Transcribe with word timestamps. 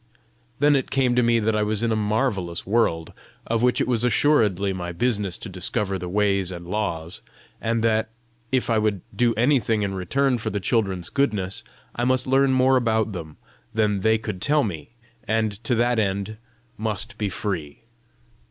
Then 0.57 0.75
it 0.75 0.89
came 0.89 1.13
to 1.13 1.21
me 1.21 1.39
that 1.39 1.55
I 1.55 1.61
was 1.61 1.83
in 1.83 1.91
a 1.91 1.95
marvellous 1.95 2.65
world, 2.65 3.13
of 3.45 3.61
which 3.61 3.79
it 3.79 3.87
was 3.87 4.03
assuredly 4.03 4.73
my 4.73 4.91
business 4.91 5.37
to 5.37 5.47
discover 5.47 5.99
the 5.99 6.09
ways 6.09 6.49
and 6.49 6.67
laws; 6.67 7.21
and 7.61 7.83
that, 7.83 8.09
if 8.51 8.67
I 8.71 8.79
would 8.79 9.01
do 9.15 9.35
anything 9.35 9.83
in 9.83 9.93
return 9.93 10.39
for 10.39 10.49
the 10.49 10.59
children's 10.59 11.09
goodness, 11.09 11.63
I 11.95 12.03
must 12.05 12.25
learn 12.25 12.51
more 12.51 12.77
about 12.77 13.11
them 13.11 13.37
than 13.75 13.99
they 13.99 14.17
could 14.17 14.41
tell 14.41 14.63
me, 14.63 14.89
and 15.27 15.63
to 15.65 15.75
that 15.75 15.99
end 15.99 16.37
must 16.79 17.19
be 17.19 17.29
free. 17.29 17.83